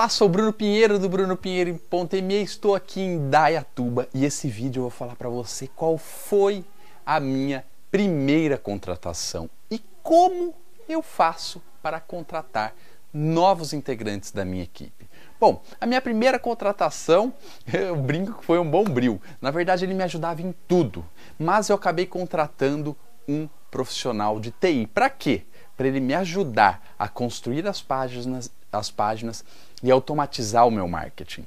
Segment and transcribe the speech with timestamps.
[0.00, 4.24] Olá, sou Bruno Pinheiro do Bruno Pinheiro em Ponte e estou aqui em Dayatuba e
[4.24, 6.64] esse vídeo eu vou falar para você qual foi
[7.04, 10.54] a minha primeira contratação e como
[10.88, 12.74] eu faço para contratar
[13.12, 15.06] novos integrantes da minha equipe.
[15.38, 17.34] Bom, a minha primeira contratação,
[17.70, 19.20] eu brinco que foi um bom bril.
[19.38, 21.04] Na verdade, ele me ajudava em tudo,
[21.38, 22.96] mas eu acabei contratando
[23.28, 24.86] um profissional de TI.
[24.86, 25.42] Para quê?
[25.76, 29.44] Para ele me ajudar a construir as páginas, as páginas
[29.82, 31.44] e automatizar o meu marketing.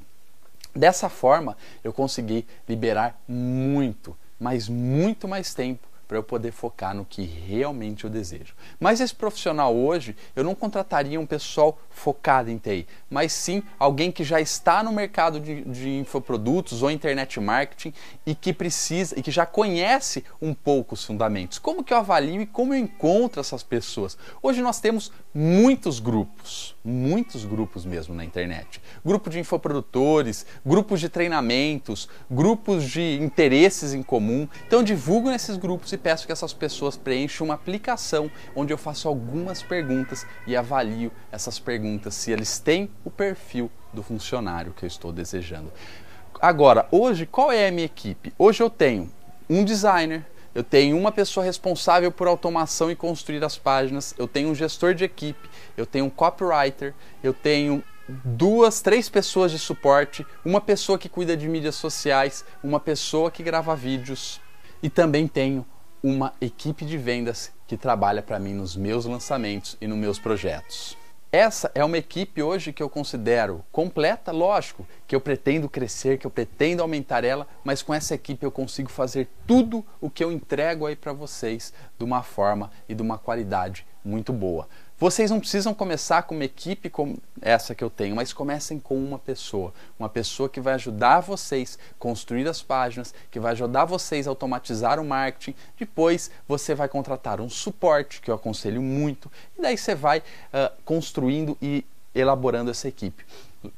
[0.76, 7.04] Dessa forma, eu consegui liberar muito, mas muito mais tempo para eu poder focar no
[7.04, 8.54] que realmente eu desejo.
[8.80, 14.12] Mas esse profissional hoje, eu não contrataria um pessoal focado em TI, mas sim alguém
[14.12, 17.94] que já está no mercado de, de infoprodutos ou internet marketing
[18.28, 21.58] e que precisa e que já conhece um pouco os fundamentos.
[21.58, 24.16] Como que eu avalio e como eu encontro essas pessoas?
[24.40, 28.80] Hoje nós temos muitos grupos, muitos grupos mesmo na internet.
[29.04, 34.48] Grupo de infoprodutores, grupos de treinamentos, grupos de interesses em comum.
[34.68, 39.08] Então divulgo nesses grupos e peço que essas pessoas preencham uma aplicação onde eu faço
[39.08, 44.88] algumas perguntas e avalio essas perguntas se eles têm o perfil do funcionário que eu
[44.88, 45.72] estou desejando.
[46.42, 48.34] Agora, hoje, qual é a minha equipe?
[48.38, 49.10] Hoje eu tenho
[49.50, 54.50] um designer, eu tenho uma pessoa responsável por automação e construir as páginas, eu tenho
[54.50, 60.26] um gestor de equipe, eu tenho um copywriter, eu tenho duas, três pessoas de suporte,
[60.44, 64.42] uma pessoa que cuida de mídias sociais, uma pessoa que grava vídeos
[64.82, 65.66] e também tenho
[66.04, 70.98] uma equipe de vendas que trabalha para mim nos meus lançamentos e nos meus projetos.
[71.32, 76.28] Essa é uma equipe hoje que eu considero completa, lógico, que eu pretendo crescer, que
[76.28, 80.32] eu pretendo aumentar ela, mas com essa equipe eu consigo fazer tudo o que eu
[80.32, 84.68] entrego aí para vocês de uma forma e de uma qualidade muito boa.
[85.04, 88.96] Vocês não precisam começar com uma equipe como essa que eu tenho, mas comecem com
[88.96, 89.74] uma pessoa.
[90.00, 94.30] Uma pessoa que vai ajudar vocês a construir as páginas, que vai ajudar vocês a
[94.30, 95.56] automatizar o marketing.
[95.78, 99.30] Depois você vai contratar um suporte, que eu aconselho muito,
[99.60, 101.84] e daí você vai uh, construindo e
[102.16, 103.26] elaborando essa equipe.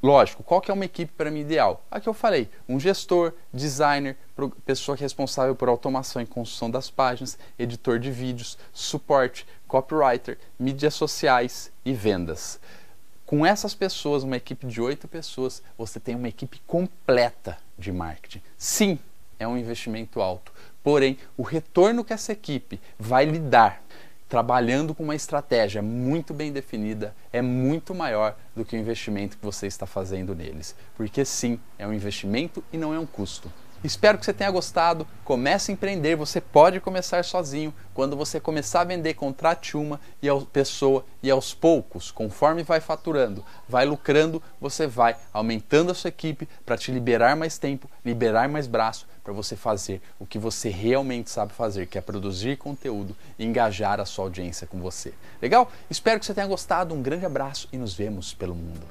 [0.02, 1.84] Lógico, qual que é uma equipe para mim ideal?
[1.90, 4.16] A que eu falei, um gestor, designer,
[4.64, 11.70] pessoa responsável por automação e construção das páginas, editor de vídeos, suporte, copywriter, mídias sociais
[11.84, 12.58] e vendas.
[13.24, 18.42] Com essas pessoas, uma equipe de oito pessoas, você tem uma equipe completa de marketing.
[18.56, 18.98] Sim,
[19.38, 23.82] é um investimento alto, porém, o retorno que essa equipe vai lhe dar
[24.28, 29.44] trabalhando com uma estratégia muito bem definida é muito maior do que o investimento que
[29.44, 30.74] você está fazendo neles.
[30.96, 33.52] Porque sim, é um investimento e não é um custo.
[33.84, 35.06] Espero que você tenha gostado.
[35.24, 36.16] Comece a empreender.
[36.16, 37.72] Você pode começar sozinho.
[37.94, 42.80] Quando você começar a vender, contrate uma e a pessoa e aos poucos, conforme vai
[42.80, 48.48] faturando, vai lucrando, você vai aumentando a sua equipe para te liberar mais tempo, liberar
[48.48, 53.16] mais braço para você fazer o que você realmente sabe fazer, que é produzir conteúdo
[53.38, 55.12] e engajar a sua audiência com você.
[55.42, 55.70] Legal?
[55.90, 56.94] Espero que você tenha gostado.
[56.94, 58.86] Um grande abraço e nos vemos pelo mundo.